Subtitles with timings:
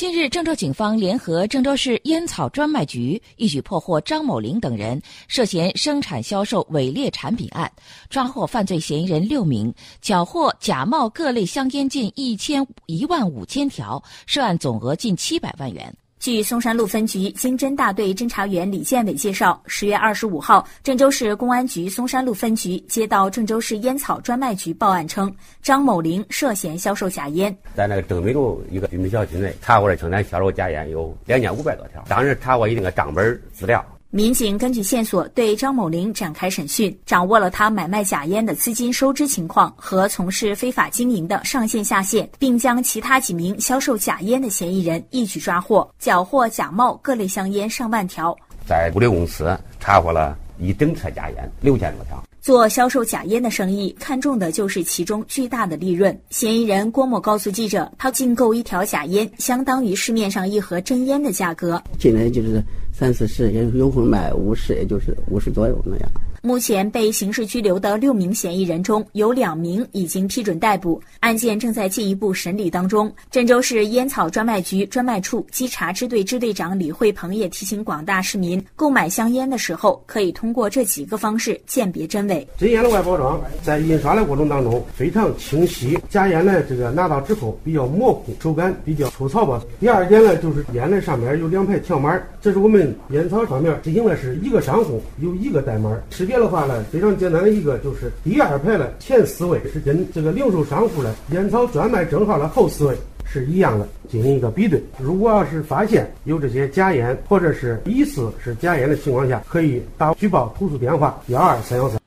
[0.00, 7.70] 近日，郑州警方联合郑州市烟草专卖局一举破获张某林等人涉嫌生产销售伪劣产品案，
[8.08, 15.94] 抓获犯罪嫌疑人六名，缴获假冒各类香烟近一千一万五千条，涉案总额近七百万元。
[16.20, 27.56] 据嵩山路分局经侦大队侦查员李建伟介绍，十月二十五号，郑州市公安局嵩山路分局接到郑州市烟草专卖局报案称，张某玲涉嫌销售假烟。
[27.74, 33.82] 在那个正美路一个居民小区内，查获了生产销售假烟有两千五百多条，当时查获一定的账本资料。
[34.12, 48.36] 民警根据线索对张某林展开审讯，掌握了他买卖假烟的资金收支情况和从事非法经营的上线下线，并将其他几名销售假烟的嫌疑人一举抓获，缴获假冒各类香烟上万条。
[48.66, 52.20] 在物流公司查获了一整车假烟六千多条。
[52.40, 56.18] 做销售假烟的生意，看重的就是其中巨大的利润。
[56.30, 61.80] 嫌疑人郭某告诉记者，他进购一条假烟，相当于市面上一盒真烟的价格。
[61.98, 62.62] 进来就是
[62.92, 66.10] 三四十，也有会卖五十，也就是五十左右那样。
[66.42, 73.12] 目前被刑事拘留的六名嫌疑人中有两名已经批准逮捕，案件正在进一步审理当中。
[73.30, 82.48] 郑州市烟草专卖局专卖处稽查支队支队长李慧鹏也提醒广大市民，购买香烟的时候可以通过这几个方式鉴别真伪。
[82.56, 89.62] 真烟的外包装在印刷的过程当中非常清晰，假烟呢这个拿到之后比较模糊，手感比较粗糙吧。
[89.78, 95.94] 第二点呢就是烟的上面有两排条码，这是我们烟草上面执行的是一个商户有一个代码。
[96.30, 104.80] 别的话呢，非常简单的一个就是第二排的前四位是跟这个零售商户的烟草专卖证号的后四位是一样的，进行一个比对。
[104.96, 111.98] 如果要是发现有这些假烟或者是疑似是假烟的情况下，可以打举报投诉电话幺二三幺三。